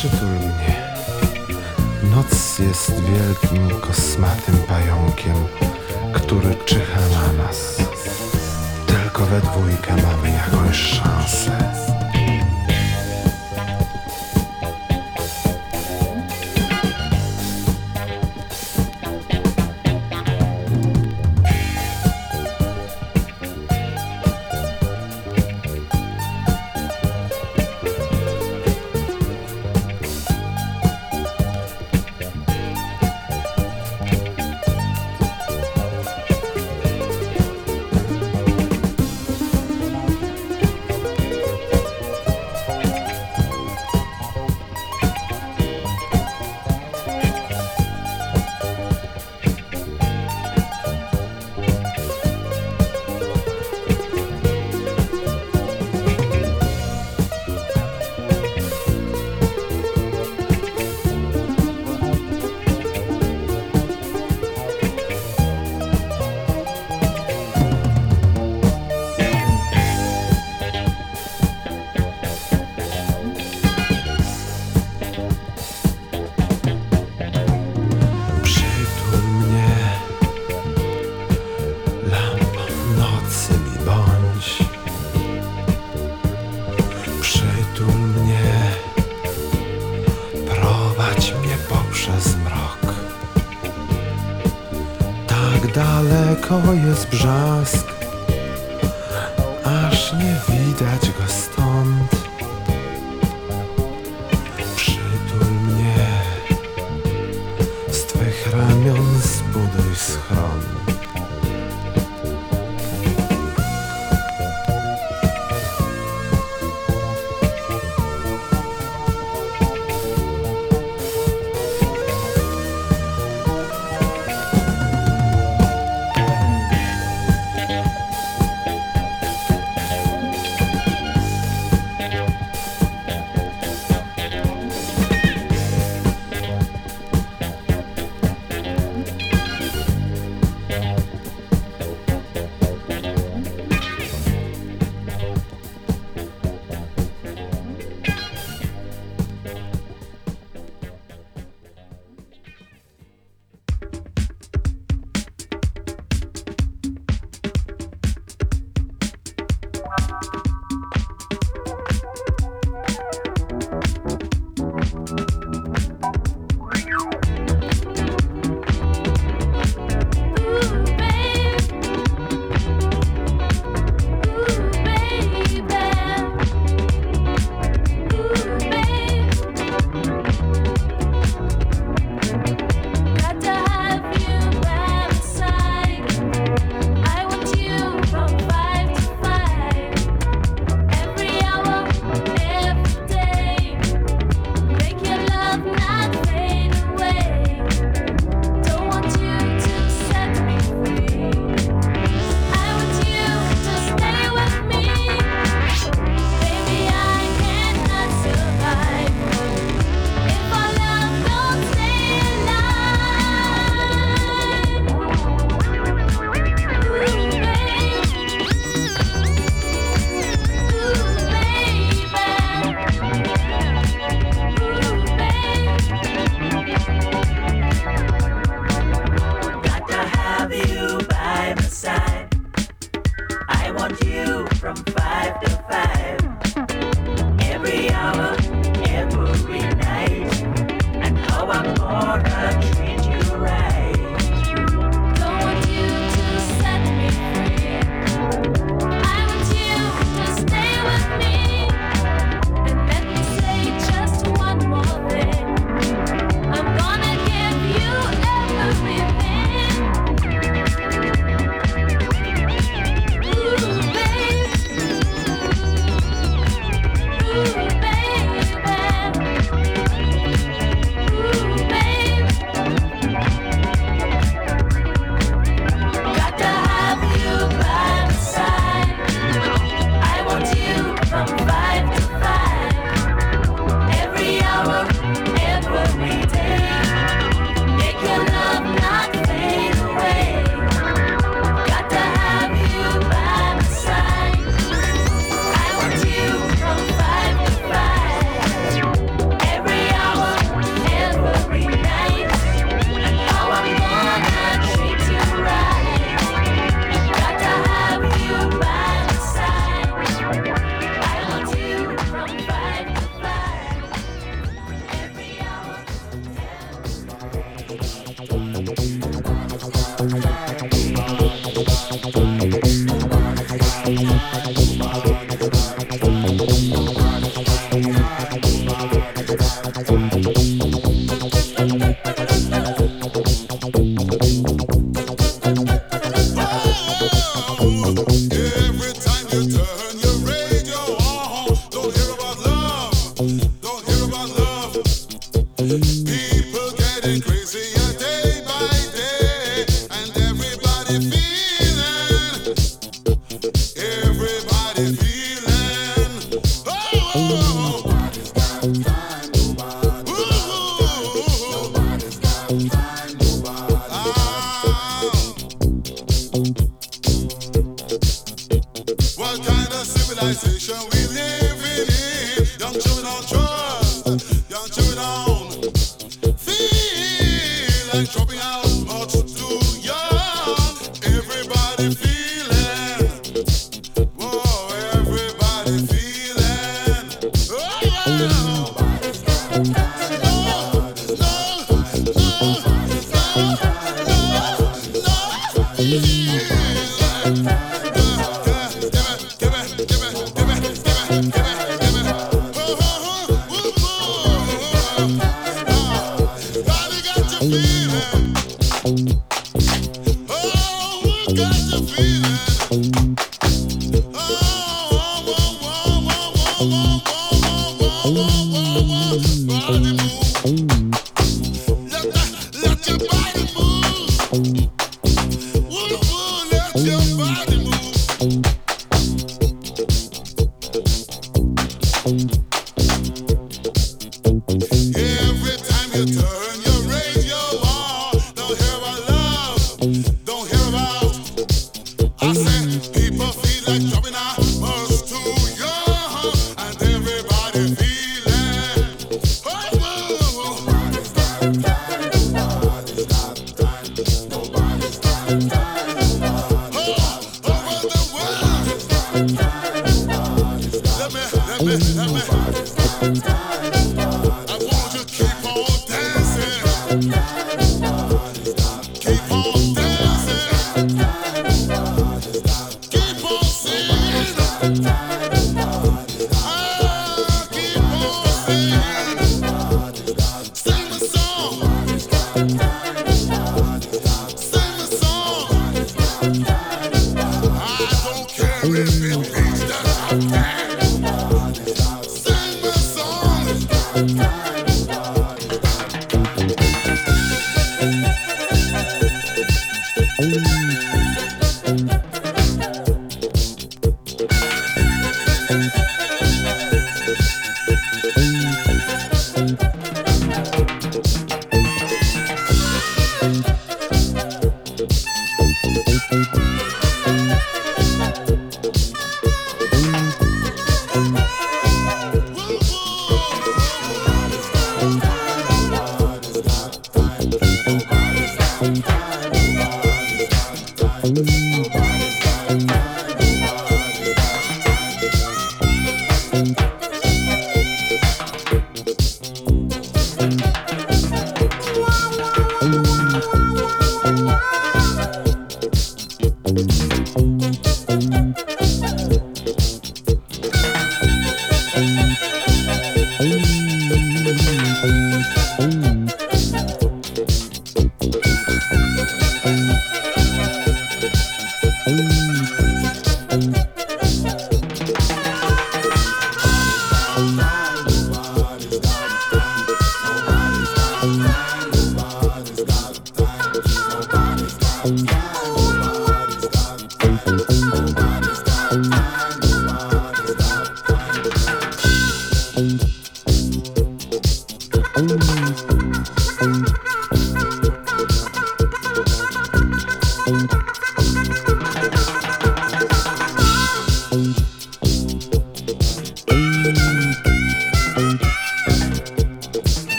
przytul 0.00 0.28
mnie. 0.28 0.94
Noc 2.02 2.58
jest 2.58 2.92
wielkim, 3.00 3.80
kosmatym 3.80 4.56
pająkiem, 4.68 5.34
który 6.12 6.54
czyha 6.54 7.00
na 7.00 7.42
nas. 7.42 7.76
Tylko 8.86 9.26
we 9.26 9.40
dwójkę 9.40 9.96
mamy 9.96 10.30
jakąś 10.30 10.76
szansę. 10.76 11.89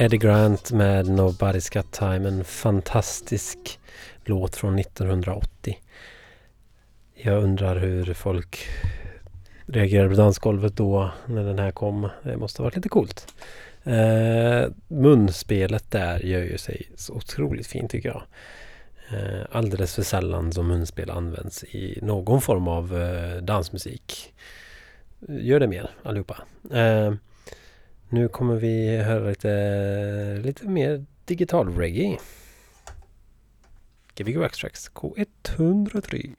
Eddie 0.00 0.18
Grant 0.18 0.72
med 0.72 1.06
Nobody's 1.06 1.74
Got 1.74 1.92
Time. 1.92 2.28
En 2.28 2.44
fantastisk 2.44 3.80
låt 4.24 4.56
från 4.56 4.78
1980. 4.78 5.78
Jag 7.14 7.42
undrar 7.42 7.76
hur 7.76 8.14
folk 8.14 8.58
reagerade 9.66 10.08
på 10.10 10.16
dansgolvet 10.16 10.76
då 10.76 11.10
när 11.26 11.44
den 11.44 11.58
här 11.58 11.70
kom. 11.70 12.08
Det 12.22 12.36
måste 12.36 12.62
ha 12.62 12.64
varit 12.64 12.76
lite 12.76 12.88
coolt. 12.88 13.34
Eh, 13.84 14.64
munspelet 14.88 15.90
där 15.90 16.18
gör 16.18 16.42
ju 16.42 16.58
sig 16.58 16.90
så 16.96 17.14
otroligt 17.14 17.66
fint 17.66 17.90
tycker 17.90 18.08
jag. 18.08 18.22
Eh, 19.12 19.46
alldeles 19.50 19.94
för 19.94 20.02
sällan 20.02 20.52
som 20.52 20.68
munspel 20.68 21.10
används 21.10 21.64
i 21.64 21.98
någon 22.02 22.40
form 22.40 22.68
av 22.68 23.02
eh, 23.02 23.42
dansmusik. 23.42 24.34
Gör 25.28 25.60
det 25.60 25.68
mer 25.68 25.90
allihopa. 26.02 26.38
Eh, 26.72 27.14
nu 28.12 28.28
kommer 28.28 28.56
vi 28.56 28.96
höra 28.96 29.28
lite, 29.28 30.40
lite 30.44 30.68
mer 30.68 31.04
digital 31.24 31.76
reggae. 31.76 32.18
Gbg 34.14 34.38
Backtracks 34.38 34.90
K103. 34.90 36.34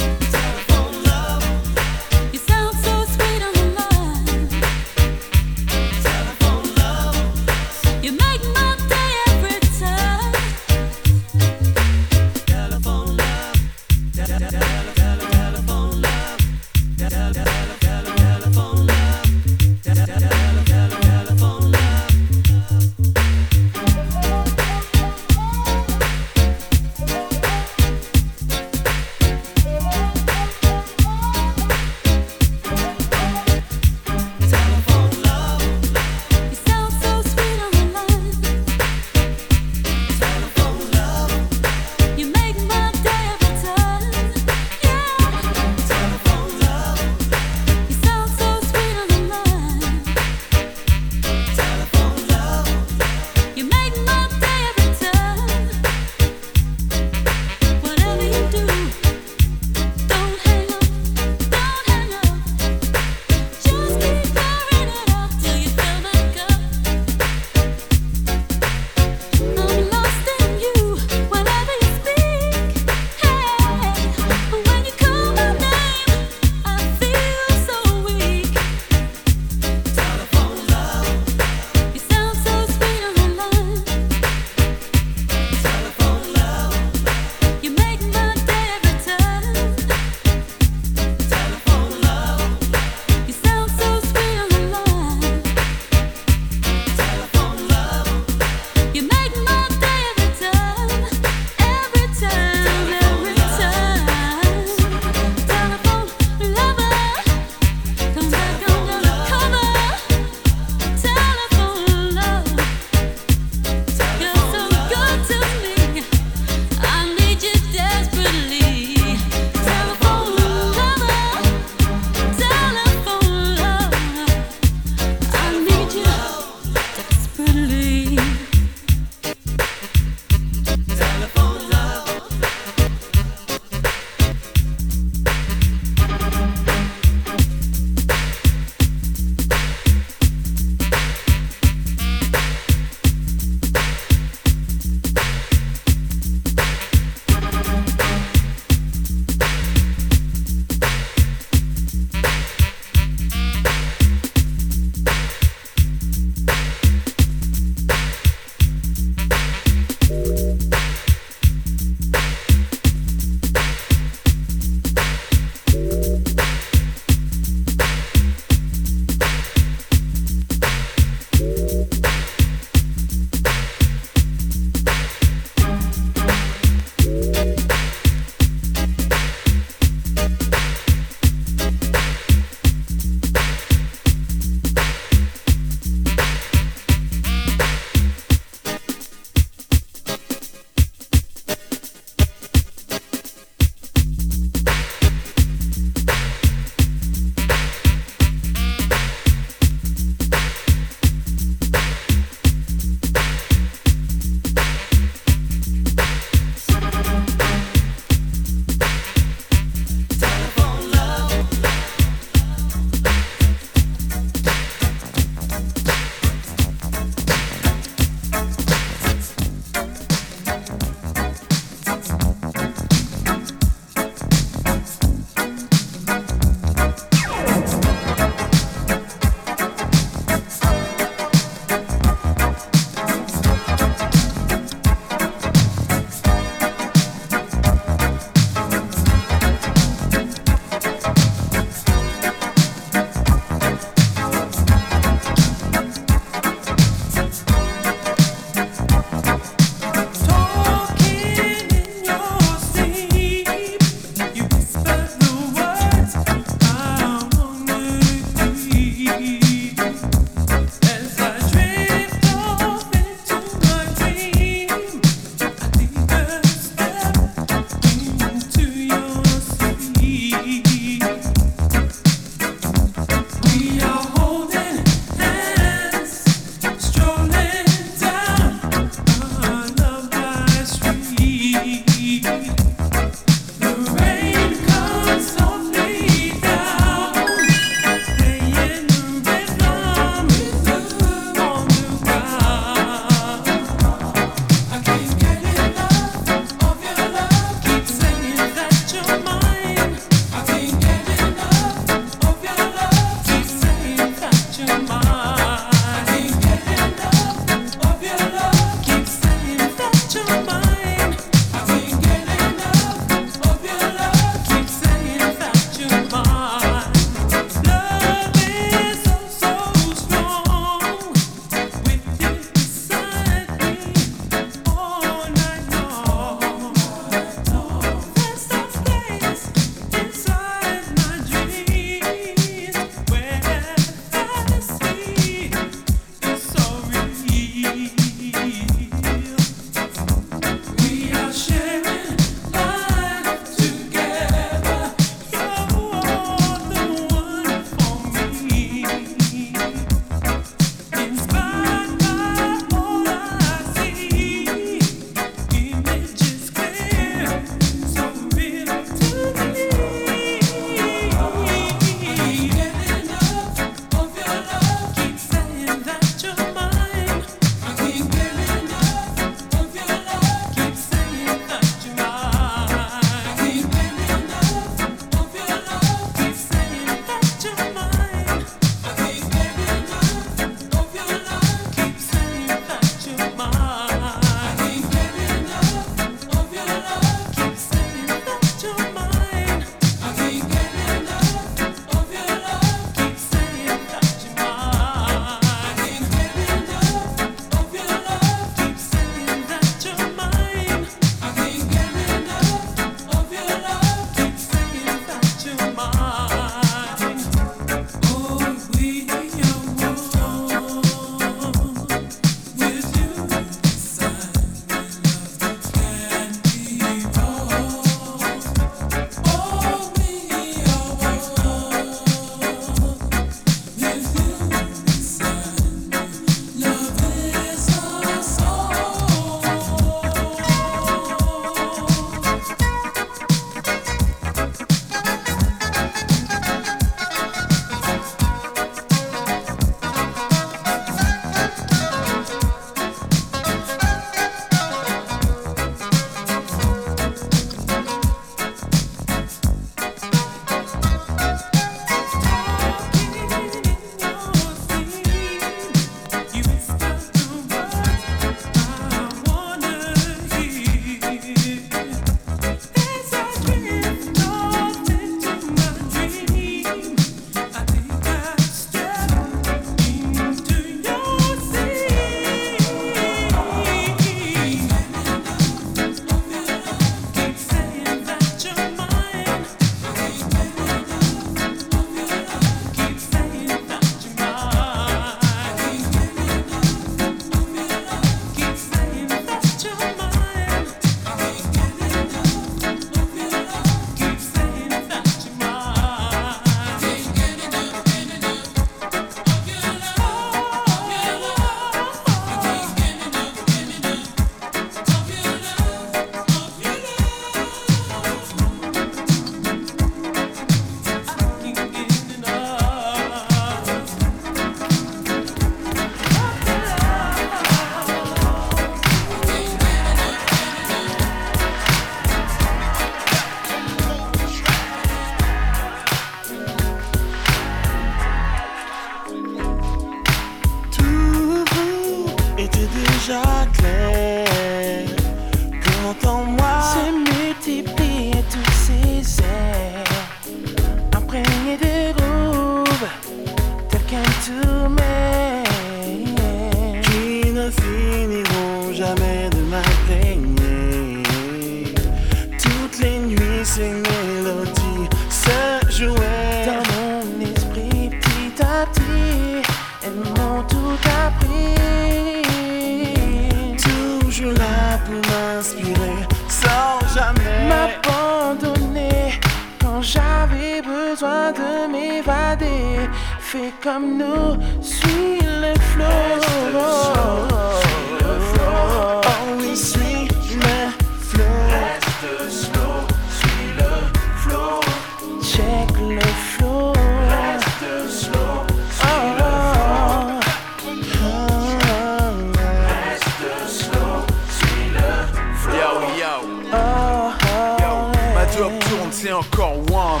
Encore 599.20 599.58
one. 599.70 600.00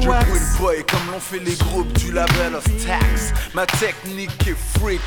Je 0.00 0.08
quit 0.08 0.58
boy 0.58 0.84
comme 0.84 1.12
l'ont 1.12 1.20
fait 1.20 1.40
les 1.40 1.56
groupes 1.56 1.92
du 1.98 2.12
label 2.12 2.54
of 2.54 2.64
Tax. 2.84 3.32
Ma 3.54 3.66
technique 3.66 4.46
est 4.46 4.56
freak. 4.78 5.00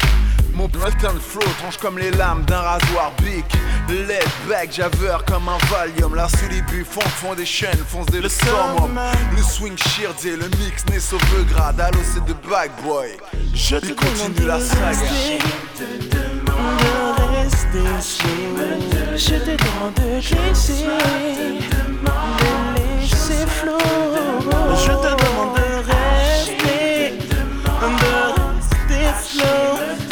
Mon 0.54 0.68
putain 0.68 1.14
de 1.14 1.20
flow 1.20 1.42
tranche 1.60 1.78
comme 1.78 1.98
les 1.98 2.12
lames 2.12 2.44
d'un 2.46 2.60
rasoir 2.60 3.14
big. 3.22 3.46
Let 3.90 4.26
back, 4.50 4.74
javeur 4.74 5.24
comme 5.26 5.48
un 5.48 5.58
Valium. 5.70 6.16
Les 6.50 6.62
buts, 6.64 6.86
fond 6.90 7.02
fond 7.02 7.36
des 7.36 7.46
chaînes, 7.46 7.84
fonce 7.88 8.08
des 8.08 8.22
le 8.22 8.30
summum. 8.30 9.00
Le 9.36 9.44
swing 9.44 9.78
et 10.26 10.36
le 10.36 10.50
mix 10.64 10.86
né 10.92 11.00
sauve 11.00 11.22
grade. 11.50 11.80
Allo 11.80 12.00
c'est 12.14 12.26
de 12.26 12.34
back 12.50 12.72
boy. 12.84 13.18
Je 13.54 13.78
te 13.78 13.94
continue 13.94 14.48
la 14.48 14.60
saga. 14.60 14.98
Je 19.16 19.36
te 19.36 19.52
demande 19.52 19.94
de 19.96 20.16
laisser, 20.16 20.84
de 20.84 22.41
Je 23.64 23.68
te 23.68 25.12
demande 25.22 25.54
de 25.56 25.68
rester, 25.92 27.14
de 27.30 28.16
rester. 28.90 29.52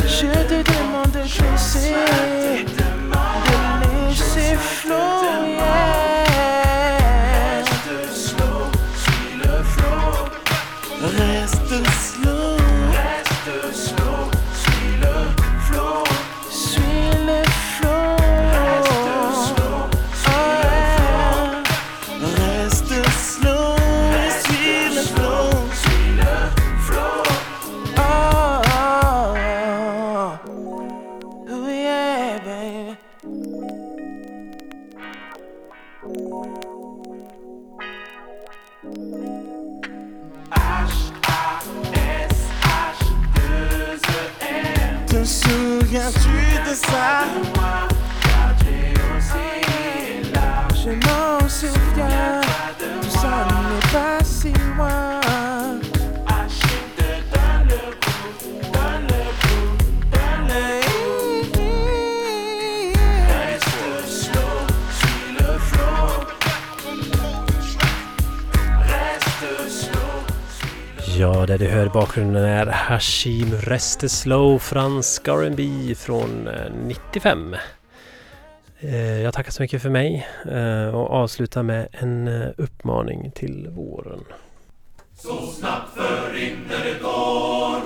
Je 0.07 0.31
te 0.47 0.61
demande 0.71 1.11
de 1.11 1.19
laisser, 1.19 1.95
du 71.59 71.67
hör 71.67 71.85
i 71.85 71.89
bakgrunden 71.89 72.43
är 72.43 72.65
Hashim 72.65 73.53
Resteslow, 73.53 74.59
fransk 74.59 75.27
R&B 75.27 75.95
från 75.95 76.47
eh, 76.47 76.71
95. 76.87 77.55
Eh, 78.79 79.21
jag 79.21 79.33
tackar 79.33 79.51
så 79.51 79.61
mycket 79.61 79.81
för 79.81 79.89
mig 79.89 80.27
eh, 80.51 80.95
och 80.95 81.11
avslutar 81.11 81.63
med 81.63 81.87
en 81.91 82.27
uppmaning 82.57 83.31
till 83.31 83.67
våren. 83.69 84.23
Så 85.15 85.47
snabbt 85.47 85.93
förinner 85.95 86.95
ett 86.95 87.03
år 87.03 87.81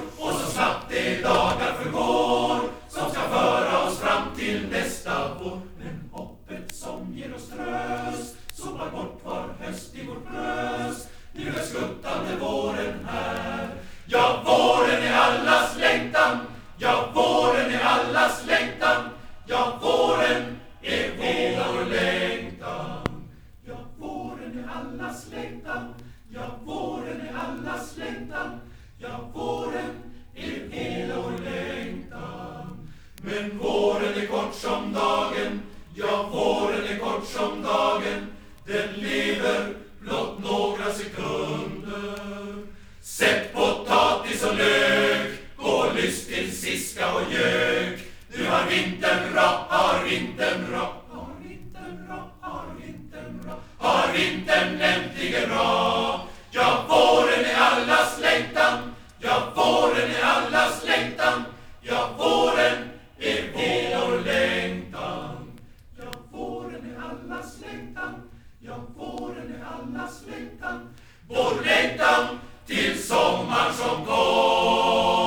längtan. 28.04 28.60
Ja, 28.98 29.30
våren 29.34 29.96
är 30.72 31.16
vår 31.16 31.38
längtan. 31.44 32.90
Men 33.16 33.58
våren 33.58 34.14
är 34.22 34.28
kort 34.28 34.54
som 34.54 34.94
dagen. 34.94 35.62
Ja, 35.96 36.30
våren 36.32 36.86
är 36.88 36.98
kort 36.98 37.28
som 37.28 37.62
dagen. 37.62 38.28
Den 38.66 38.94
lever 38.94 39.74
blott 40.00 40.40
några 40.40 40.94
sekunder. 40.94 42.64
Sätt 43.02 43.54
potatis 43.54 44.44
och 44.44 44.56
lök. 44.56 45.32
Gå 45.58 45.86
lyss 45.96 46.28
till 46.28 46.58
siska 46.58 47.14
och 47.14 47.32
gök. 47.32 48.00
Nu 48.28 48.46
har 48.46 48.70
vintern 48.70 49.34
ra, 49.34 49.66
har 49.70 50.04
vintern 50.04 50.72
ra. 50.72 50.88
Har 51.10 51.28
vintern 51.44 52.08
ra, 52.08 52.24
har 52.42 52.66
vintern 52.86 53.42
ra. 53.48 53.56
Har 53.78 54.14
vintern 54.14 54.82
äntligen 54.82 55.50
ra. 55.50 56.22
Ja, 56.52 56.86
vår 56.88 57.23
Våren 62.24 62.78
är 63.20 63.44
vår 63.54 64.20
längtan. 64.26 65.60
Ja, 65.98 66.12
våren 66.32 66.96
är 66.96 67.02
allas 67.02 67.58
längtan. 67.62 68.14
Ja, 68.60 68.76
våren 68.98 69.56
är 69.56 69.64
allas 69.66 70.22
längtan. 70.28 70.88
Vår 71.28 71.66
längtan 71.66 72.40
till 72.66 73.04
sommar 73.04 73.72
som 73.72 74.06
kommer. 74.06 75.24